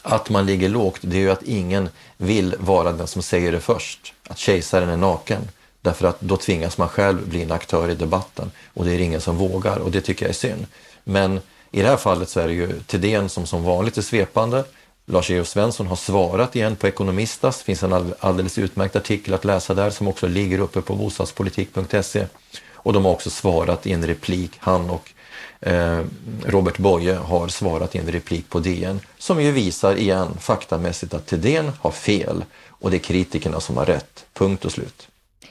Att 0.02 0.30
man 0.30 0.46
ligger 0.46 0.68
lågt, 0.68 0.98
det 1.00 1.16
är 1.16 1.20
ju 1.20 1.30
att 1.30 1.42
ingen 1.42 1.88
vill 2.16 2.54
vara 2.58 2.92
den 2.92 3.06
som 3.06 3.22
säger 3.22 3.52
det 3.52 3.60
först, 3.60 4.14
att 4.28 4.38
kejsaren 4.38 4.88
är 4.88 4.96
naken. 4.96 5.48
Därför 5.82 6.08
att 6.08 6.20
då 6.20 6.36
tvingas 6.36 6.78
man 6.78 6.88
själv 6.88 7.28
bli 7.28 7.42
en 7.42 7.52
aktör 7.52 7.90
i 7.90 7.94
debatten 7.94 8.50
och 8.74 8.84
det 8.84 8.92
är 8.92 8.98
ingen 8.98 9.20
som 9.20 9.36
vågar 9.36 9.76
och 9.76 9.90
det 9.90 10.00
tycker 10.00 10.24
jag 10.24 10.30
är 10.30 10.34
synd. 10.34 10.66
Men 11.04 11.40
i 11.70 11.82
det 11.82 11.88
här 11.88 11.96
fallet 11.96 12.28
så 12.28 12.40
är 12.40 12.46
det 12.46 12.54
ju 12.54 12.80
Thedéen 12.86 13.28
som 13.28 13.46
som 13.46 13.62
vanligt 13.62 13.96
är 13.96 14.02
svepande. 14.02 14.64
Lars 15.10 15.30
E.O. 15.30 15.44
Svensson 15.44 15.86
har 15.86 15.96
svarat 15.96 16.56
igen 16.56 16.76
på 16.76 16.88
Ekonomistas. 16.88 17.58
Det 17.58 17.64
finns 17.64 17.82
en 17.82 18.14
alldeles 18.20 18.58
utmärkt 18.58 18.96
artikel 18.96 19.34
att 19.34 19.44
läsa 19.44 19.74
där 19.74 19.90
som 19.90 20.08
också 20.08 20.26
ligger 20.26 20.58
uppe 20.58 20.80
på 20.80 20.94
bostadspolitik.se. 20.94 22.26
Och 22.74 22.92
de 22.92 23.04
har 23.04 23.12
också 23.12 23.30
svarat 23.30 23.86
i 23.86 23.92
en 23.92 24.06
replik, 24.06 24.52
han 24.58 24.90
och 24.90 25.10
eh, 25.60 26.00
Robert 26.44 26.78
Boye 26.78 27.14
har 27.14 27.48
svarat 27.48 27.94
i 27.94 27.98
en 27.98 28.12
replik 28.12 28.48
på 28.48 28.58
DN 28.58 29.00
som 29.18 29.42
ju 29.42 29.52
visar 29.52 29.96
igen 29.96 30.36
faktamässigt 30.40 31.14
att 31.14 31.26
Thedéen 31.26 31.72
har 31.80 31.90
fel 31.90 32.44
och 32.68 32.90
det 32.90 32.96
är 32.96 32.98
kritikerna 32.98 33.60
som 33.60 33.76
har 33.76 33.86
rätt. 33.86 34.24
Punkt 34.34 34.64
och 34.64 34.72
slut. 34.72 35.08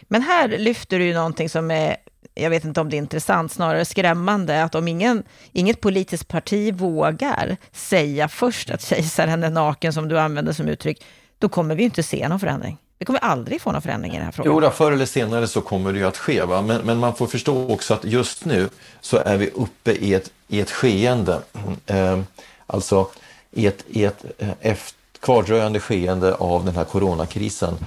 Men 0.07 0.21
här 0.21 0.47
lyfter 0.47 0.99
du 0.99 1.05
ju 1.05 1.13
någonting 1.13 1.49
som 1.49 1.71
är, 1.71 1.97
jag 2.41 2.49
vet 2.49 2.65
inte 2.65 2.81
om 2.81 2.89
det 2.89 2.95
är 2.95 2.97
intressant, 2.97 3.51
snarare 3.51 3.85
skrämmande, 3.85 4.63
att 4.63 4.75
om 4.75 4.87
ingen, 4.87 5.23
inget 5.51 5.81
politiskt 5.81 6.27
parti 6.27 6.73
vågar 6.73 7.57
säga 7.71 8.27
först 8.27 8.69
att 8.69 8.81
kejsaren 8.81 9.43
är 9.43 9.49
naken, 9.49 9.93
som 9.93 10.07
du 10.07 10.19
använder 10.19 10.53
som 10.53 10.67
uttryck, 10.67 11.03
då 11.39 11.49
kommer 11.49 11.75
vi 11.75 11.83
inte 11.83 12.03
se 12.03 12.27
någon 12.27 12.39
förändring. 12.39 12.77
Vi 12.99 13.05
kommer 13.05 13.19
aldrig 13.19 13.61
få 13.61 13.71
någon 13.71 13.81
förändring 13.81 14.11
i 14.11 14.15
den 14.15 14.25
här 14.25 14.31
frågan. 14.31 14.53
Jo, 14.53 14.59
då, 14.59 14.69
förr 14.69 14.91
eller 14.91 15.05
senare 15.05 15.47
så 15.47 15.61
kommer 15.61 15.93
det 15.93 15.99
ju 15.99 16.05
att 16.05 16.17
ske. 16.17 16.43
Va? 16.43 16.61
Men, 16.61 16.81
men 16.81 16.97
man 16.97 17.15
får 17.15 17.27
förstå 17.27 17.73
också 17.73 17.93
att 17.93 18.05
just 18.05 18.45
nu 18.45 18.69
så 19.01 19.17
är 19.17 19.37
vi 19.37 19.49
uppe 19.49 19.91
i 19.91 20.13
ett, 20.13 20.31
i 20.47 20.59
ett 20.59 20.71
skeende, 20.71 21.41
eh, 21.85 22.19
alltså 22.67 23.07
i 23.51 23.67
ett, 23.67 23.83
i 23.87 24.05
ett 24.05 24.25
eh, 24.61 24.77
kvardröjande 25.19 25.79
skeende 25.79 26.35
av 26.35 26.65
den 26.65 26.75
här 26.75 26.83
coronakrisen 26.83 27.77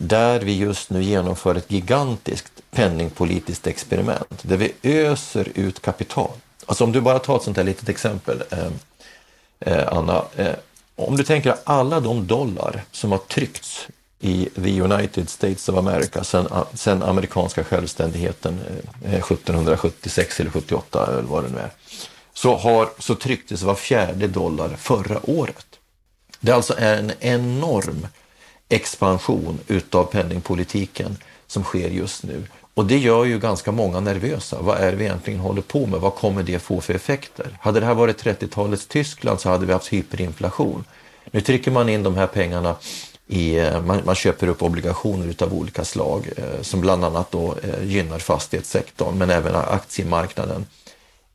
där 0.00 0.40
vi 0.40 0.56
just 0.56 0.90
nu 0.90 1.02
genomför 1.02 1.54
ett 1.54 1.70
gigantiskt 1.70 2.52
penningpolitiskt 2.70 3.66
experiment 3.66 4.42
där 4.42 4.56
vi 4.56 4.72
öser 4.82 5.48
ut 5.54 5.82
kapital. 5.82 6.30
Alltså 6.66 6.84
om 6.84 6.92
du 6.92 7.00
bara 7.00 7.18
tar 7.18 7.36
ett 7.36 7.42
sånt 7.42 7.56
här 7.56 7.64
litet 7.64 7.88
exempel, 7.88 8.42
eh, 8.50 8.68
eh 9.60 9.88
Anna. 9.92 10.24
Eh, 10.36 10.54
om 10.96 11.16
du 11.16 11.24
tänker 11.24 11.54
alla 11.64 12.00
de 12.00 12.26
dollar 12.26 12.82
som 12.92 13.12
har 13.12 13.18
tryckts 13.18 13.88
i 14.20 14.48
the 14.54 14.80
United 14.80 15.28
States 15.28 15.68
of 15.68 15.76
America 15.76 16.24
sen, 16.24 16.48
sen 16.74 17.02
amerikanska 17.02 17.64
självständigheten 17.64 18.60
eh, 19.04 19.14
eh 19.14 19.20
1776 19.20 20.40
eller 20.40 20.50
78 20.50 21.06
eller 21.06 21.22
vad 21.22 21.44
det 21.44 21.50
nu 21.50 21.58
är, 21.58 21.70
så, 22.34 22.56
har, 22.56 22.88
så 22.98 23.14
trycktes 23.14 23.62
var 23.62 23.74
fjärde 23.74 24.26
dollar 24.26 24.76
förra 24.76 25.30
året. 25.30 25.66
Det 26.40 26.50
är 26.50 26.54
alltså 26.54 26.78
en 26.78 27.12
enorm 27.20 28.06
expansion 28.68 29.58
utav 29.66 30.04
penningpolitiken 30.04 31.16
som 31.46 31.64
sker 31.64 31.88
just 31.88 32.22
nu. 32.22 32.44
Och 32.74 32.86
det 32.86 32.98
gör 32.98 33.24
ju 33.24 33.38
ganska 33.38 33.72
många 33.72 34.00
nervösa. 34.00 34.60
Vad 34.60 34.78
är 34.78 34.90
det 34.90 34.96
vi 34.96 35.04
egentligen 35.04 35.40
håller 35.40 35.62
på 35.62 35.86
med? 35.86 36.00
Vad 36.00 36.14
kommer 36.14 36.42
det 36.42 36.58
få 36.58 36.80
för 36.80 36.94
effekter? 36.94 37.58
Hade 37.60 37.80
det 37.80 37.86
här 37.86 37.94
varit 37.94 38.24
30-talets 38.24 38.86
Tyskland 38.86 39.40
så 39.40 39.48
hade 39.48 39.66
vi 39.66 39.72
haft 39.72 39.92
hyperinflation. 39.92 40.84
Nu 41.30 41.40
trycker 41.40 41.70
man 41.70 41.88
in 41.88 42.02
de 42.02 42.16
här 42.16 42.26
pengarna 42.26 42.76
i, 43.26 43.58
eh, 43.58 43.82
man, 43.82 44.02
man 44.04 44.14
köper 44.14 44.48
upp 44.48 44.62
obligationer 44.62 45.26
utav 45.26 45.54
olika 45.54 45.84
slag 45.84 46.28
eh, 46.36 46.62
som 46.62 46.80
bland 46.80 47.04
annat 47.04 47.30
då 47.30 47.54
eh, 47.62 47.84
gynnar 47.84 48.18
fastighetssektorn 48.18 49.18
men 49.18 49.30
även 49.30 49.54
aktiemarknaden. 49.56 50.66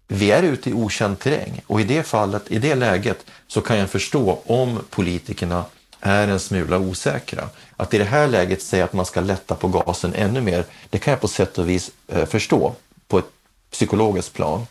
Vi 0.07 0.31
är 0.31 0.43
ute 0.43 0.69
i 0.69 0.73
okänd 0.73 1.19
terräng 1.19 1.61
och 1.67 1.81
i 1.81 1.83
det 1.83 2.03
fallet, 2.03 2.51
i 2.51 2.59
det 2.59 2.75
läget 2.75 3.25
så 3.47 3.61
kan 3.61 3.77
jag 3.77 3.89
förstå 3.89 4.39
om 4.45 4.79
politikerna 4.89 5.65
är 6.01 6.27
en 6.27 6.39
smula 6.39 6.79
osäkra. 6.79 7.49
Att 7.77 7.93
i 7.93 7.97
det 7.97 8.03
här 8.03 8.27
läget 8.27 8.61
säga 8.61 8.83
att 8.83 8.93
man 8.93 9.05
ska 9.05 9.21
lätta 9.21 9.55
på 9.55 9.67
gasen 9.67 10.13
ännu 10.13 10.41
mer, 10.41 10.65
det 10.89 10.99
kan 10.99 11.11
jag 11.11 11.21
på 11.21 11.27
sätt 11.27 11.57
och 11.57 11.69
vis 11.69 11.91
eh, 12.07 12.25
förstå 12.25 12.75
på 13.07 13.19
ett 13.19 13.29
psykologiskt 13.71 14.33
plan. 14.33 14.65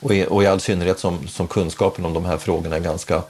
Och 0.00 0.14
i, 0.14 0.26
och 0.26 0.42
i 0.42 0.46
all 0.46 0.60
synnerhet 0.60 0.98
som, 0.98 1.28
som 1.28 1.48
kunskapen 1.48 2.04
om 2.04 2.14
de 2.14 2.24
här 2.24 2.38
frågorna 2.38 2.76
är 2.76 2.80
ganska 2.80 3.22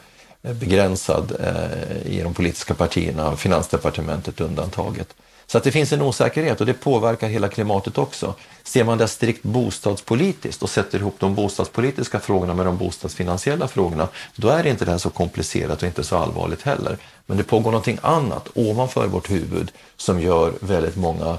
eh, 0.43 0.53
begränsad 0.55 1.33
eh, 1.41 2.13
i 2.13 2.21
de 2.23 2.35
politiska 2.35 2.75
partierna, 2.75 3.37
Finansdepartementet 3.37 4.41
undantaget. 4.41 5.15
Så 5.53 5.59
att 5.59 5.65
det 5.65 5.73
finns 5.73 5.93
en 5.93 6.03
osäkerhet 6.03 6.61
och 6.61 6.67
det 6.67 6.75
påverkar 6.75 7.29
hela 7.29 7.49
klimatet 7.49 7.99
också. 7.99 8.35
Ser 8.63 8.85
man 8.85 8.99
det 8.99 9.09
strikt 9.09 9.43
bostadspolitiskt 9.43 10.63
och 10.63 10.71
sätter 10.71 10.99
ihop 10.99 11.15
de 11.19 11.35
bostadspolitiska 11.35 12.21
frågorna 12.21 12.55
med 12.55 12.67
de 12.67 12.77
bostadsfinansiella 12.77 13.69
frågorna, 13.69 14.09
då 14.37 14.49
är 14.49 14.67
inte 14.67 14.85
det 14.85 14.91
här 14.91 14.99
så 14.99 15.11
komplicerat 15.11 15.83
och 15.83 15.89
inte 15.89 16.05
så 16.05 16.17
allvarligt 16.17 16.63
heller. 16.63 16.99
Men 17.27 17.37
det 17.37 17.45
pågår 17.45 17.71
någonting 17.71 17.99
annat 18.03 18.49
ovanför 18.55 19.07
vårt 19.07 19.31
huvud 19.31 19.73
som 19.97 20.21
gör 20.21 20.53
väldigt 20.61 20.97
många 20.97 21.39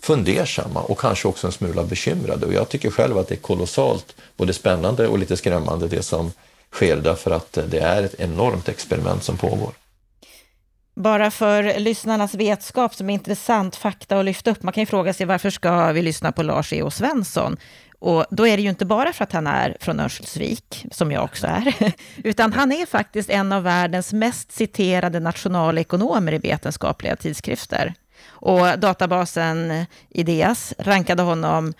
fundersamma 0.00 0.80
och 0.80 0.98
kanske 0.98 1.28
också 1.28 1.46
en 1.46 1.52
smula 1.52 1.82
bekymrade. 1.82 2.46
Och 2.46 2.52
jag 2.52 2.68
tycker 2.68 2.90
själv 2.90 3.18
att 3.18 3.28
det 3.28 3.34
är 3.34 3.36
kolossalt 3.36 4.14
både 4.36 4.52
spännande 4.52 5.08
och 5.08 5.18
lite 5.18 5.36
skrämmande 5.36 5.88
det 5.88 6.02
som 6.02 6.32
sker 6.72 6.96
därför 6.96 7.30
att 7.30 7.58
det 7.66 7.78
är 7.78 8.02
ett 8.02 8.20
enormt 8.20 8.68
experiment 8.68 9.22
som 9.22 9.36
pågår. 9.36 9.72
Bara 10.94 11.30
för 11.30 11.80
lyssnarnas 11.80 12.34
vetskap 12.34 12.94
som 12.94 13.10
är 13.10 13.14
intressant 13.14 13.76
fakta 13.76 14.18
att 14.18 14.24
lyfta 14.24 14.50
upp. 14.50 14.62
Man 14.62 14.72
kan 14.72 14.82
ju 14.82 14.86
fråga 14.86 15.14
sig 15.14 15.26
varför 15.26 15.50
ska 15.50 15.92
vi 15.92 16.02
lyssna 16.02 16.32
på 16.32 16.42
Lars 16.42 16.72
E.O. 16.72 16.90
Svensson? 16.90 17.56
Och 17.98 18.26
då 18.30 18.46
är 18.46 18.56
det 18.56 18.62
ju 18.62 18.68
inte 18.68 18.84
bara 18.84 19.12
för 19.12 19.24
att 19.24 19.32
han 19.32 19.46
är 19.46 19.76
från 19.80 20.00
Örnsköldsvik, 20.00 20.86
som 20.90 21.12
jag 21.12 21.24
också 21.24 21.46
är, 21.46 21.74
utan 22.24 22.52
han 22.52 22.72
är 22.72 22.86
faktiskt 22.86 23.30
en 23.30 23.52
av 23.52 23.62
världens 23.62 24.12
mest 24.12 24.52
citerade 24.52 25.20
nationalekonomer 25.20 26.32
i 26.32 26.38
vetenskapliga 26.38 27.16
tidskrifter. 27.16 27.94
Och 28.26 28.78
databasen 28.78 29.86
Ideas 30.10 30.74
rankade 30.78 31.22
honom 31.22 31.74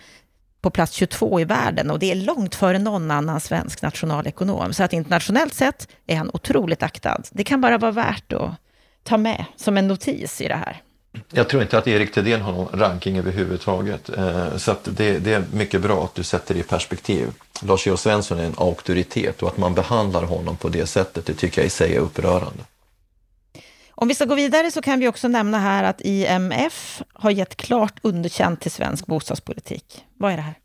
på 0.61 0.69
plats 0.69 0.93
22 0.93 1.39
i 1.39 1.45
världen 1.45 1.91
och 1.91 1.99
det 1.99 2.11
är 2.11 2.15
långt 2.15 2.55
före 2.55 2.79
någon 2.79 3.11
annan 3.11 3.39
svensk 3.39 3.81
nationalekonom. 3.81 4.73
Så 4.73 4.83
att 4.83 4.93
internationellt 4.93 5.53
sett 5.53 5.87
är 6.07 6.15
han 6.15 6.29
otroligt 6.33 6.83
aktad. 6.83 7.21
Det 7.31 7.43
kan 7.43 7.61
bara 7.61 7.77
vara 7.77 7.91
värt 7.91 8.33
att 8.33 8.51
ta 9.03 9.17
med 9.17 9.45
som 9.55 9.77
en 9.77 9.87
notis 9.87 10.41
i 10.41 10.47
det 10.47 10.55
här? 10.55 10.81
Jag 11.31 11.49
tror 11.49 11.61
inte 11.61 11.77
att 11.77 11.87
Erik 11.87 12.13
Thedéen 12.13 12.41
har 12.41 12.51
någon 12.51 12.79
ranking 12.79 13.17
överhuvudtaget. 13.17 14.09
Eh, 14.09 14.57
så 14.57 14.75
det, 14.83 15.19
det, 15.19 15.33
är 15.33 15.43
mycket 15.53 15.81
bra 15.81 16.03
att 16.03 16.15
du 16.15 16.23
sätter 16.23 16.53
det 16.53 16.59
i 16.59 16.63
perspektiv. 16.63 17.27
Lars 17.61 17.87
E.O. 17.87 17.97
Svensson 17.97 18.39
är 18.39 18.45
en 18.45 18.55
auktoritet 18.57 19.41
och 19.41 19.47
att 19.47 19.57
man 19.57 19.73
behandlar 19.73 20.23
honom 20.23 20.57
på 20.57 20.69
det 20.69 20.85
sättet, 20.85 21.25
det 21.25 21.33
tycker 21.33 21.61
jag 21.61 21.65
i 21.65 21.69
sig 21.69 21.95
är 21.95 21.99
upprörande. 21.99 22.63
Om 23.91 24.07
vi 24.07 24.15
ska 24.15 24.25
gå 24.25 24.35
vidare 24.35 24.71
så 24.71 24.81
kan 24.81 24.99
vi 24.99 25.07
också 25.07 25.27
nämna 25.27 25.59
här 25.59 25.83
att 25.83 26.01
IMF 26.01 27.01
har 27.13 27.31
gett 27.31 27.55
klart 27.55 27.99
underkänt 28.01 28.61
till 28.61 28.71
svensk 28.71 29.05
bostadspolitik. 29.05 30.05
Vad 30.17 30.31
är 30.31 30.35
det 30.35 30.41
här? 30.41 30.55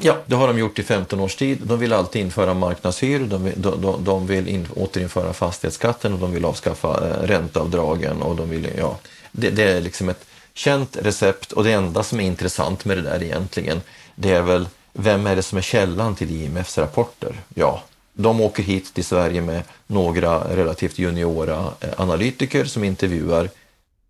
Ja, 0.00 0.16
det 0.26 0.34
har 0.34 0.46
de 0.48 0.58
gjort 0.58 0.78
i 0.78 0.82
15 0.82 1.20
års 1.20 1.36
tid. 1.36 1.58
De 1.62 1.78
vill 1.78 1.92
alltid 1.92 2.22
införa 2.22 2.54
marknadshyror, 2.54 3.26
de 3.26 3.44
vill, 3.44 3.54
de, 3.56 4.04
de 4.04 4.26
vill 4.26 4.48
in, 4.48 4.68
återinföra 4.76 5.32
fastighetsskatten 5.32 6.12
och 6.12 6.18
de 6.18 6.32
vill 6.32 6.44
avskaffa 6.44 7.08
eh, 7.08 7.26
ränteavdragen. 7.26 8.22
Och 8.22 8.36
de 8.36 8.50
vill, 8.50 8.68
ja, 8.78 8.98
det, 9.32 9.50
det, 9.50 9.62
är 9.62 9.80
liksom 9.80 10.08
ett 10.08 10.24
känt 10.54 10.96
recept 10.96 11.52
och 11.52 11.64
det 11.64 11.72
enda 11.72 12.02
som 12.02 12.20
är 12.20 12.24
intressant 12.24 12.84
med 12.84 12.96
det 12.96 13.02
där 13.02 13.22
egentligen, 13.22 13.80
det 14.14 14.30
är 14.30 14.42
väl 14.42 14.68
vem 14.92 15.26
är 15.26 15.36
det 15.36 15.42
som 15.42 15.58
är 15.58 15.62
källan 15.62 16.14
till 16.14 16.30
IMFs 16.30 16.78
rapporter? 16.78 17.40
Ja, 17.54 17.82
de 18.12 18.40
åker 18.40 18.62
hit 18.62 18.94
till 18.94 19.04
Sverige 19.04 19.40
med 19.40 19.62
några 19.86 20.56
relativt 20.56 20.98
juniora 20.98 21.72
eh, 21.80 21.88
analytiker 21.96 22.64
som 22.64 22.84
intervjuar 22.84 23.50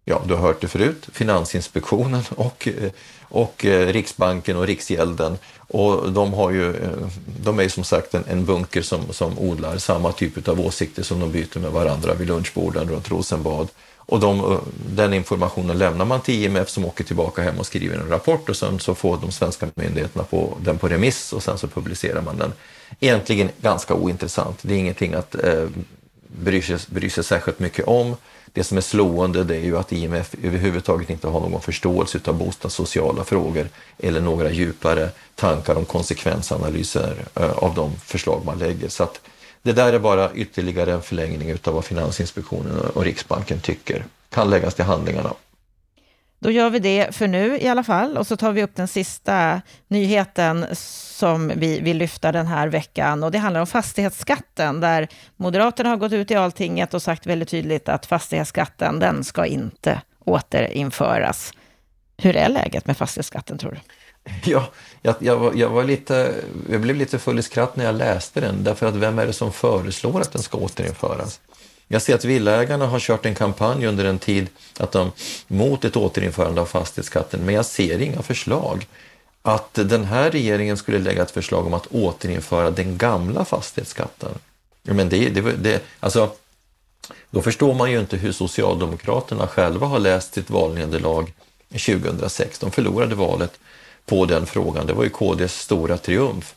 ja, 0.08 0.22
du 0.26 0.34
har 0.34 0.40
hört 0.40 0.60
det 0.60 0.68
förut, 0.68 1.08
Finansinspektionen 1.12 2.22
och, 2.36 2.68
eh, 2.68 2.90
och 3.22 3.64
eh, 3.64 3.86
Riksbanken 3.92 4.56
och 4.56 4.66
Riksgälden 4.66 5.38
och 5.56 6.12
de, 6.12 6.32
har 6.32 6.50
ju, 6.50 6.76
eh, 6.76 7.08
de 7.40 7.60
är 7.60 7.68
som 7.68 7.84
sagt 7.84 8.14
en, 8.14 8.24
en 8.28 8.44
bunker 8.44 8.82
som, 8.82 9.12
som 9.12 9.38
odlar 9.38 9.78
samma 9.78 10.12
typ 10.12 10.48
av 10.48 10.60
åsikter 10.60 11.02
som 11.02 11.20
de 11.20 11.32
byter 11.32 11.58
med 11.58 11.70
varandra 11.70 12.14
vid 12.14 12.28
lunchborden 12.28 12.88
runt 12.88 13.10
Rosenbad. 13.10 13.68
Och 13.96 14.20
de, 14.20 14.60
den 14.94 15.14
informationen 15.14 15.78
lämnar 15.78 16.04
man 16.04 16.20
till 16.20 16.44
IMF 16.44 16.68
som 16.68 16.84
åker 16.84 17.04
tillbaka 17.04 17.42
hem 17.42 17.58
och 17.58 17.66
skriver 17.66 17.98
en 17.98 18.08
rapport 18.08 18.48
och 18.48 18.56
sen 18.56 18.78
så 18.78 18.94
får 18.94 19.16
de 19.16 19.32
svenska 19.32 19.66
myndigheterna 19.74 20.24
på, 20.24 20.56
den 20.60 20.78
på 20.78 20.88
remiss 20.88 21.32
och 21.32 21.42
sen 21.42 21.58
så 21.58 21.68
publicerar 21.68 22.22
man 22.22 22.38
den. 22.38 22.52
Egentligen 23.00 23.48
ganska 23.60 23.94
ointressant. 23.94 24.58
Det 24.62 24.74
är 24.74 24.78
ingenting 24.78 25.14
att 25.14 25.34
eh, 25.34 25.66
bry, 26.28 26.62
sig, 26.62 26.78
bry 26.86 27.10
sig 27.10 27.24
särskilt 27.24 27.58
mycket 27.58 27.88
om. 27.88 28.16
Det 28.52 28.64
som 28.64 28.76
är 28.76 28.80
slående 28.80 29.44
det 29.44 29.56
är 29.56 29.64
ju 29.64 29.78
att 29.78 29.92
IMF 29.92 30.34
överhuvudtaget 30.42 31.10
inte 31.10 31.28
har 31.28 31.40
någon 31.40 31.60
förståelse 31.60 32.20
av 32.24 32.34
bostadssociala 32.34 33.24
frågor 33.24 33.68
eller 33.98 34.20
några 34.20 34.50
djupare 34.50 35.10
tankar 35.34 35.74
om 35.74 35.84
konsekvensanalyser 35.84 37.16
eh, 37.34 37.50
av 37.50 37.74
de 37.74 37.96
förslag 37.96 38.42
man 38.44 38.58
lägger. 38.58 38.88
Så 38.88 39.02
att 39.02 39.20
det 39.62 39.72
där 39.72 39.92
är 39.92 39.98
bara 39.98 40.32
ytterligare 40.32 40.92
en 40.92 41.02
förlängning 41.02 41.52
av 41.64 41.74
vad 41.74 41.84
Finansinspektionen 41.84 42.80
och 42.80 43.04
Riksbanken 43.04 43.60
tycker. 43.60 44.04
Kan 44.30 44.50
läggas 44.50 44.74
till 44.74 44.84
handlingarna. 44.84 45.32
Då 46.40 46.50
gör 46.50 46.70
vi 46.70 46.78
det 46.78 47.14
för 47.14 47.28
nu 47.28 47.58
i 47.58 47.68
alla 47.68 47.84
fall 47.84 48.16
och 48.16 48.26
så 48.26 48.36
tar 48.36 48.52
vi 48.52 48.62
upp 48.62 48.74
den 48.74 48.88
sista 48.88 49.60
nyheten 49.88 50.66
som 50.72 51.52
vi 51.56 51.80
vill 51.80 51.96
lyfta 51.96 52.32
den 52.32 52.46
här 52.46 52.68
veckan 52.68 53.22
och 53.22 53.30
det 53.30 53.38
handlar 53.38 53.60
om 53.60 53.66
fastighetsskatten 53.66 54.80
där 54.80 55.08
Moderaterna 55.36 55.88
har 55.88 55.96
gått 55.96 56.12
ut 56.12 56.30
i 56.30 56.34
Alltinget 56.34 56.94
och 56.94 57.02
sagt 57.02 57.26
väldigt 57.26 57.48
tydligt 57.48 57.88
att 57.88 58.06
fastighetsskatten, 58.06 58.98
den 58.98 59.24
ska 59.24 59.46
inte 59.46 60.00
återinföras. 60.24 61.52
Hur 62.16 62.36
är 62.36 62.48
läget 62.48 62.86
med 62.86 62.96
fastighetsskatten 62.96 63.58
tror 63.58 63.70
du? 63.70 63.78
Ja, 64.44 64.68
jag, 65.02 65.14
jag, 65.18 65.36
var, 65.36 65.52
jag, 65.54 65.68
var 65.68 65.84
lite, 65.84 66.34
jag 66.70 66.80
blev 66.80 66.96
lite 66.96 67.18
full 67.18 67.38
i 67.38 67.42
skratt 67.42 67.76
när 67.76 67.84
jag 67.84 67.94
läste 67.94 68.40
den, 68.40 68.64
därför 68.64 68.86
att 68.86 68.94
vem 68.94 69.18
är 69.18 69.26
det 69.26 69.32
som 69.32 69.52
föreslår 69.52 70.20
att 70.20 70.32
den 70.32 70.42
ska 70.42 70.58
återinföras? 70.58 71.40
Jag 71.88 72.02
ser 72.02 72.14
att 72.14 72.24
villägarna 72.24 72.86
har 72.86 73.00
kört 73.00 73.26
en 73.26 73.34
kampanj 73.34 73.86
under 73.86 74.04
en 74.04 74.18
tid 74.18 74.48
att 74.78 74.92
de, 74.92 75.12
mot 75.46 75.84
ett 75.84 75.96
återinförande 75.96 76.60
av 76.60 76.66
fastighetsskatten, 76.66 77.40
men 77.44 77.54
jag 77.54 77.66
ser 77.66 78.00
inga 78.00 78.22
förslag. 78.22 78.86
Att 79.42 79.74
den 79.74 80.04
här 80.04 80.30
regeringen 80.30 80.76
skulle 80.76 80.98
lägga 80.98 81.22
ett 81.22 81.30
förslag 81.30 81.66
om 81.66 81.74
att 81.74 81.86
återinföra 81.86 82.70
den 82.70 82.98
gamla 82.98 83.44
fastighetsskatten. 83.44 84.30
Men 84.82 85.08
det, 85.08 85.28
det, 85.28 85.40
det, 85.40 85.82
alltså, 86.00 86.30
då 87.30 87.42
förstår 87.42 87.74
man 87.74 87.90
ju 87.90 88.00
inte 88.00 88.16
hur 88.16 88.32
Socialdemokraterna 88.32 89.46
själva 89.46 89.86
har 89.86 89.98
läst 89.98 90.34
sitt 90.34 90.50
valnederlag 90.50 91.32
2006. 91.70 92.58
De 92.58 92.70
förlorade 92.70 93.14
valet 93.14 93.58
på 94.06 94.24
den 94.24 94.46
frågan. 94.46 94.86
Det 94.86 94.92
var 94.92 95.04
ju 95.04 95.10
KDs 95.10 95.60
stora 95.60 95.98
triumf 95.98 96.54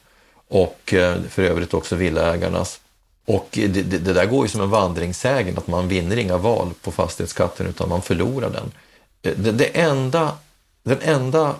och 0.48 0.94
eh, 0.94 1.22
för 1.30 1.44
övrigt 1.44 1.74
också 1.74 1.96
villaägarnas. 1.96 2.80
Och 3.26 3.48
det, 3.52 3.68
det, 3.68 3.98
det, 3.98 4.14
där 4.14 4.26
går 4.26 4.46
ju 4.46 4.50
som 4.50 4.62
en 4.62 4.70
vandringssägen 4.70 5.58
att 5.58 5.68
man 5.68 5.88
vinner 5.88 6.18
inga 6.18 6.38
val 6.38 6.74
på 6.82 6.92
fastighetsskatten 6.92 7.68
utan 7.68 7.90
man 7.90 8.02
förlorar 8.02 8.50
den. 8.50 8.72
Eh, 9.22 9.38
det, 9.38 9.52
det, 9.52 9.66
enda, 9.66 10.38
den 10.84 11.00
enda, 11.02 11.56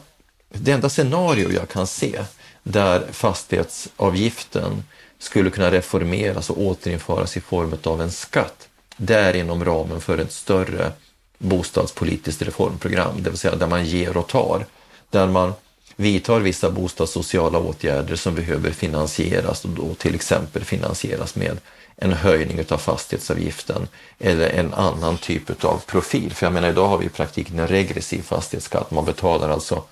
det 0.50 0.72
enda 0.72 0.90
scenario 0.90 1.52
jag 1.52 1.70
kan 1.70 1.88
se 1.88 2.24
där 2.64 3.08
fastighetsavgiften 3.12 4.84
skulle 5.20 5.50
kunna 5.50 5.72
reformeras 5.72 6.50
och 6.50 6.62
återinföras 6.62 7.38
i 7.38 7.42
form 7.42 7.74
av 7.84 8.02
en 8.02 8.12
skatt, 8.12 8.68
det 8.98 9.16
är 9.16 9.36
inom 9.36 9.66
ramen 9.66 10.02
för 10.02 10.18
ett 10.18 10.32
större 10.32 10.92
bostadspolitiskt 11.38 12.42
reformprogram, 12.42 13.24
det 13.24 13.30
vill 13.30 13.40
säga 13.40 13.56
där 13.56 13.68
man 13.68 13.86
ger 13.86 14.18
och 14.18 14.28
tar. 14.28 14.66
Där 15.10 15.28
man 15.28 15.54
vidtar 16.02 16.40
vissa 16.40 16.70
bostadssociala 16.70 17.60
åtgärder 17.60 18.16
som 18.16 18.36
behöver 18.36 18.72
finansieras 18.72 19.66
och 19.66 19.70
då 19.70 19.94
till 19.94 20.16
exempel 20.16 20.64
finansieras 20.64 21.36
med 21.36 21.58
en 21.96 22.14
höjning 22.14 22.60
av 22.70 22.78
fastighetsavgiften 22.78 23.88
eller 24.20 24.50
en 24.50 24.74
annan 24.74 25.18
typ 25.18 25.64
av 25.64 25.82
profil. 25.86 26.34
För 26.34 26.46
jag 26.46 26.54
menar 26.54 26.70
idag 26.70 26.88
har 26.88 26.98
vi 26.98 27.06
i 27.06 27.10
praktiken 27.10 27.60
en 27.60 27.68
regressiv 27.68 28.22
fastighetsskatt. 28.22 28.92
Man 28.92 29.06
betalar 29.06 29.50
alltså 29.50 29.84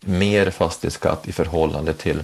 mer 0.00 0.50
fastighetsskatt 0.50 1.28
i 1.28 1.32
förhållande 1.32 1.94
till 1.94 2.22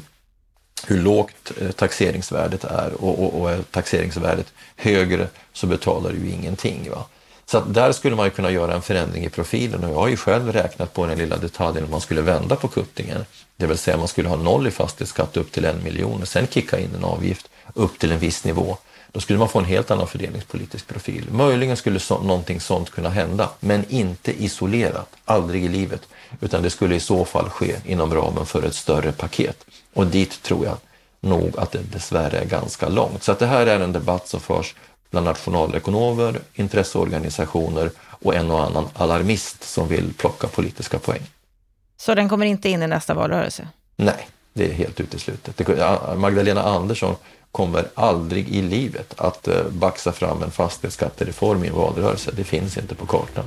hur 0.86 1.02
lågt 1.02 1.52
eh, 1.60 1.70
taxeringsvärdet 1.70 2.64
är 2.64 2.92
och, 2.92 3.24
och, 3.24 3.40
och 3.40 3.50
är 3.50 3.62
taxeringsvärdet 3.62 4.52
högre 4.76 5.28
så 5.52 5.66
betalar 5.66 6.12
du 6.12 6.30
ingenting. 6.30 6.90
Va? 6.90 7.04
Så 7.50 7.58
att 7.58 7.74
där 7.74 7.92
skulle 7.92 8.16
man 8.16 8.26
ju 8.26 8.30
kunna 8.30 8.50
göra 8.50 8.74
en 8.74 8.82
förändring 8.82 9.24
i 9.24 9.28
profilen 9.28 9.84
och 9.84 9.90
jag 9.90 9.96
har 9.96 10.08
ju 10.08 10.16
själv 10.16 10.52
räknat 10.52 10.92
på 10.94 11.06
den 11.06 11.18
lilla 11.18 11.36
detaljen 11.36 11.84
om 11.84 11.90
man 11.90 12.00
skulle 12.00 12.20
vända 12.20 12.56
på 12.56 12.68
kuttingen. 12.68 13.24
Det 13.56 13.66
vill 13.66 13.78
säga 13.78 13.96
man 13.96 14.08
skulle 14.08 14.28
ha 14.28 14.36
noll 14.36 14.66
i 14.66 14.70
fastighetsskatt 14.70 15.36
upp 15.36 15.52
till 15.52 15.64
en 15.64 15.82
miljon 15.84 16.22
och 16.22 16.28
sen 16.28 16.46
kicka 16.46 16.78
in 16.78 16.94
en 16.94 17.04
avgift 17.04 17.48
upp 17.74 17.98
till 17.98 18.12
en 18.12 18.18
viss 18.18 18.44
nivå. 18.44 18.76
Då 19.12 19.20
skulle 19.20 19.38
man 19.38 19.48
få 19.48 19.58
en 19.58 19.64
helt 19.64 19.90
annan 19.90 20.06
fördelningspolitisk 20.06 20.86
profil. 20.86 21.26
Möjligen 21.32 21.76
skulle 21.76 22.00
så, 22.00 22.22
någonting 22.22 22.60
sånt 22.60 22.90
kunna 22.90 23.08
hända, 23.08 23.48
men 23.60 23.84
inte 23.88 24.44
isolerat, 24.44 25.08
aldrig 25.24 25.64
i 25.64 25.68
livet, 25.68 26.02
utan 26.40 26.62
det 26.62 26.70
skulle 26.70 26.94
i 26.94 27.00
så 27.00 27.24
fall 27.24 27.50
ske 27.50 27.76
inom 27.84 28.14
ramen 28.14 28.46
för 28.46 28.62
ett 28.62 28.74
större 28.74 29.12
paket. 29.12 29.64
Och 29.94 30.06
dit 30.06 30.42
tror 30.42 30.64
jag 30.64 30.76
nog 31.20 31.58
att 31.58 31.72
det 31.72 31.82
dessvärre 31.92 32.38
är 32.38 32.44
ganska 32.44 32.88
långt. 32.88 33.22
Så 33.22 33.32
att 33.32 33.38
det 33.38 33.46
här 33.46 33.66
är 33.66 33.80
en 33.80 33.92
debatt 33.92 34.28
som 34.28 34.40
förs 34.40 34.74
bland 35.10 35.26
nationalekonomer, 35.26 36.40
intresseorganisationer 36.54 37.90
och 38.08 38.34
en 38.34 38.50
och 38.50 38.64
annan 38.64 38.88
alarmist 38.94 39.62
som 39.64 39.88
vill 39.88 40.14
plocka 40.14 40.46
politiska 40.46 40.98
poäng. 40.98 41.22
Så 41.96 42.14
den 42.14 42.28
kommer 42.28 42.46
inte 42.46 42.68
in 42.68 42.82
i 42.82 42.86
nästa 42.86 43.14
valrörelse? 43.14 43.68
Nej, 43.96 44.28
det 44.52 44.68
är 44.68 44.72
helt 44.72 45.00
uteslutet. 45.00 45.68
Magdalena 46.16 46.62
Andersson 46.62 47.14
kommer 47.52 47.84
aldrig 47.94 48.48
i 48.48 48.62
livet 48.62 49.14
att 49.16 49.48
eh, 49.48 49.64
baxa 49.70 50.12
fram 50.12 50.42
en 50.42 50.50
fastighetsskattereform 50.50 51.64
i 51.64 51.68
en 51.68 51.74
valrörelse. 51.74 52.30
Det 52.36 52.44
finns 52.44 52.78
inte 52.78 52.94
på 52.94 53.06
kartan. 53.06 53.44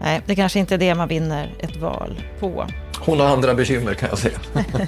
Nej, 0.00 0.20
det 0.26 0.36
kanske 0.36 0.58
inte 0.58 0.74
är 0.74 0.78
det 0.78 0.94
man 0.94 1.08
vinner 1.08 1.54
ett 1.60 1.76
val 1.76 2.22
på. 2.40 2.66
Hon 2.98 3.20
har 3.20 3.26
andra 3.26 3.54
bekymmer 3.54 3.94
kan 3.94 4.08
jag 4.08 4.18
säga. 4.18 4.38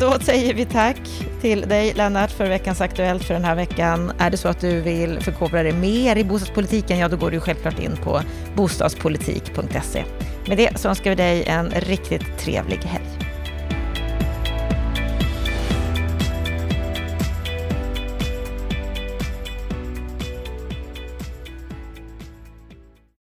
Då 0.00 0.18
säger 0.20 0.54
vi 0.54 0.64
tack 0.64 1.00
till 1.40 1.60
dig 1.60 1.94
Lennart 1.94 2.30
för 2.30 2.48
veckans 2.48 2.80
Aktuellt 2.80 3.24
för 3.24 3.34
den 3.34 3.44
här 3.44 3.54
veckan. 3.54 4.12
Är 4.18 4.30
det 4.30 4.36
så 4.36 4.48
att 4.48 4.60
du 4.60 4.80
vill 4.80 5.20
förkovra 5.20 5.62
dig 5.62 5.72
mer 5.72 6.16
i 6.16 6.24
bostadspolitiken, 6.24 6.98
ja 6.98 7.08
då 7.08 7.16
går 7.16 7.30
du 7.30 7.40
självklart 7.40 7.78
in 7.78 7.96
på 7.96 8.20
bostadspolitik.se. 8.56 10.04
Med 10.46 10.56
det 10.56 10.78
så 10.78 10.88
önskar 10.88 11.10
vi 11.10 11.16
dig 11.16 11.44
en 11.44 11.70
riktigt 11.70 12.38
trevlig 12.38 12.78
helg. 12.78 13.27